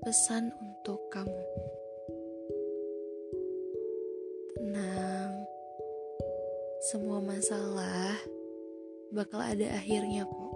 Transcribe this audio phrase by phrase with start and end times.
[0.00, 1.44] pesan untuk kamu.
[4.56, 5.32] Tenang,
[6.88, 8.16] semua masalah
[9.12, 10.52] bakal ada akhirnya kok.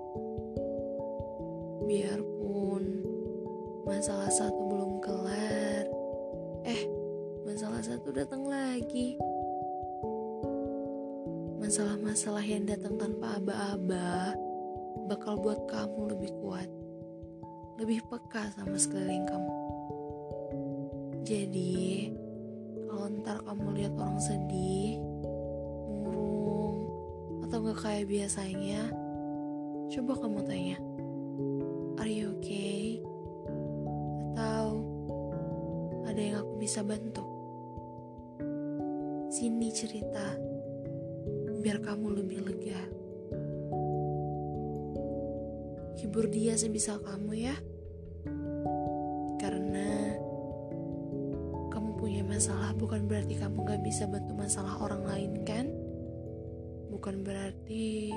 [1.85, 3.05] Biarpun
[3.85, 5.85] masalah satu belum kelar,
[6.65, 6.89] eh,
[7.45, 9.21] masalah satu datang lagi.
[11.61, 14.33] Masalah-masalah yang datang tanpa aba-aba
[15.05, 16.69] bakal buat kamu lebih kuat
[17.85, 19.53] lebih peka sama sekeliling kamu.
[21.21, 22.09] Jadi,
[22.89, 24.97] kalau ntar kamu lihat orang sedih,
[25.93, 26.89] murung,
[27.45, 28.89] atau gak kayak biasanya,
[29.93, 30.77] coba kamu tanya,
[32.01, 33.05] Are you okay?
[34.33, 34.81] Atau
[36.09, 37.21] ada yang aku bisa bantu?
[39.29, 40.41] Sini cerita,
[41.61, 42.81] biar kamu lebih lega
[46.01, 47.57] hibur dia sebisa kamu ya.
[52.45, 55.65] Masalah bukan berarti kamu gak bisa bantu masalah orang lain kan?
[56.93, 58.13] Bukan berarti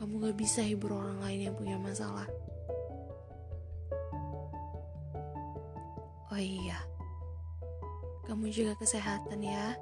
[0.00, 2.24] kamu gak bisa hibur orang lain yang punya masalah.
[6.32, 6.80] Oh iya,
[8.24, 9.76] kamu juga kesehatan ya.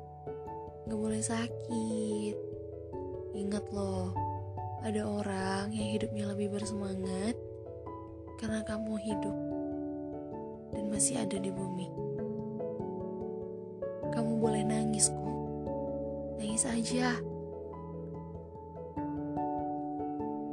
[0.91, 2.35] Gak boleh sakit.
[3.39, 4.11] Ingat loh,
[4.83, 7.39] ada orang yang hidupnya lebih bersemangat
[8.43, 9.37] karena kamu hidup
[10.75, 12.00] dan masih ada di bumi.
[14.41, 15.37] Boleh nangis kok,
[16.41, 17.13] nangis aja.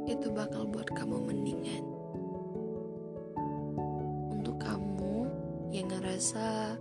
[0.04, 1.84] Itu bakal buat kamu mendingan.
[4.28, 5.32] Untuk kamu
[5.72, 6.76] yang ngerasa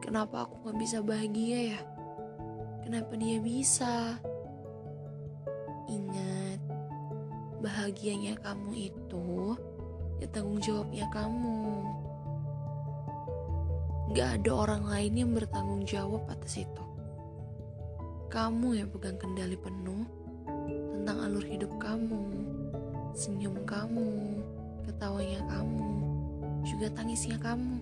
[0.00, 1.80] kenapa aku gak bisa bahagia ya?
[2.80, 4.16] Kenapa dia bisa?
[5.92, 6.64] Ingat,
[7.60, 9.52] bahagianya kamu itu
[10.16, 11.84] ya tanggung jawabnya kamu.
[14.12, 16.84] Gak ada orang lain yang bertanggung jawab atas itu.
[18.28, 20.04] Kamu yang pegang kendali penuh
[20.68, 22.20] tentang alur hidup kamu,
[23.16, 24.36] senyum kamu,
[24.84, 25.88] ketawanya kamu,
[26.60, 27.80] juga tangisnya kamu.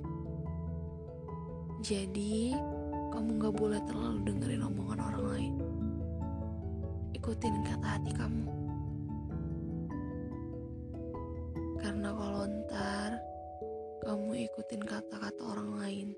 [1.82, 2.54] Jadi,
[3.10, 5.54] kamu gak boleh terlalu dengerin omongan orang lain.
[7.10, 8.46] Ikutin kata hati kamu.
[11.82, 12.46] Karena kalau
[14.50, 16.08] ntar kamu ikutin kata-kata orang lain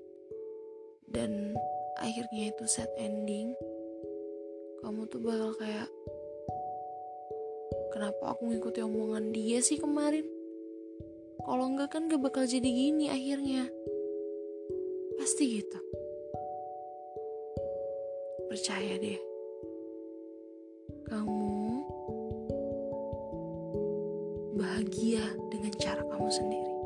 [1.13, 1.53] dan
[2.01, 3.53] akhirnya itu sad ending,
[4.81, 5.85] kamu tuh bakal kayak
[7.93, 10.25] kenapa aku ngikuti omongan dia sih kemarin?
[11.43, 13.69] Kalau enggak kan gak bakal jadi gini akhirnya.
[15.21, 15.79] Pasti gitu.
[18.49, 19.21] Percaya deh.
[21.13, 21.53] Kamu
[24.57, 26.82] bahagia dengan cara kamu sendiri.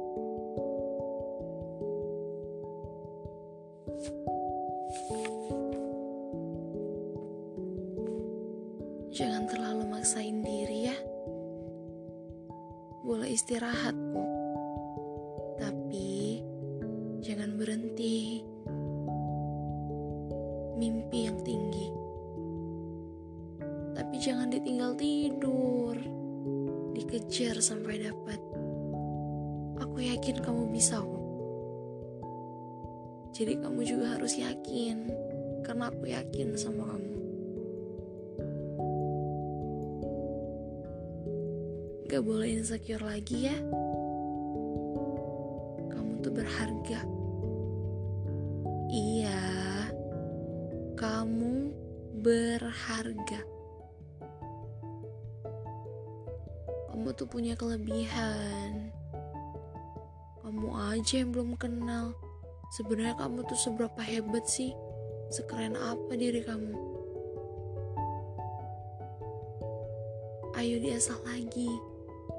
[9.17, 10.97] Jangan terlalu maksain diri ya.
[13.01, 14.29] Boleh istirahat kok.
[15.57, 16.38] Tapi
[17.25, 18.45] jangan berhenti.
[20.78, 21.89] Mimpi yang tinggi.
[23.97, 25.97] Tapi jangan ditinggal tidur.
[26.94, 28.38] Dikejar sampai dapat.
[29.81, 31.25] Aku yakin kamu bisa kok.
[33.34, 35.09] Jadi kamu juga harus yakin.
[35.66, 37.26] Karena aku yakin sama kamu.
[42.07, 43.57] Gak boleh insecure lagi ya.
[45.91, 47.03] Kamu tuh berharga.
[48.88, 49.44] Iya,
[50.96, 51.67] kamu
[52.23, 53.44] berharga.
[56.88, 58.96] Kamu tuh punya kelebihan.
[60.47, 62.16] Kamu aja yang belum kenal.
[62.79, 64.72] Sebenarnya kamu tuh seberapa hebat sih?
[65.28, 66.72] Sekeren apa diri kamu?
[70.56, 71.97] Ayo diasah lagi.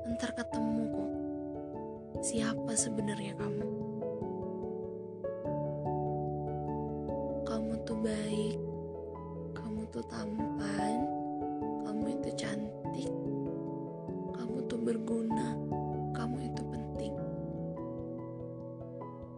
[0.08, 1.12] Ntar ketemu kok.
[2.24, 3.68] Siapa sebenarnya kamu?
[7.44, 8.58] Kamu tuh baik.
[9.52, 10.98] Kamu tuh tampan.
[11.84, 13.12] Kamu itu cantik.
[14.32, 15.52] Kamu tuh berguna.
[16.16, 17.14] Kamu itu penting.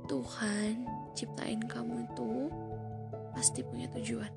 [0.07, 0.87] Tuhan
[1.19, 2.47] ciptain kamu itu
[3.35, 4.31] pasti punya tujuan.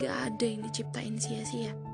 [0.00, 1.91] Gak ada yang diciptain sia-sia.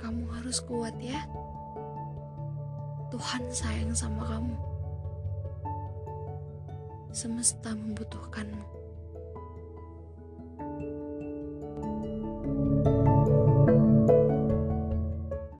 [0.00, 1.20] Kamu harus kuat ya.
[3.12, 4.56] Tuhan sayang sama kamu.
[7.12, 8.79] Semesta membutuhkanmu.